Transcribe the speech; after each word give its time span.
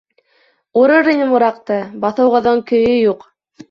Урыр 0.85 1.11
инем 1.13 1.37
ураҡты, 1.41 1.79
баҫыуығыҙҙың 2.09 2.69
көйө 2.75 3.01
юҡ. 3.09 3.33